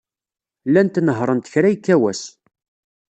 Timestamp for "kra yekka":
1.53-1.95